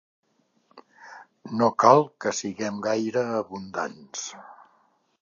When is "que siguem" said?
2.25-2.83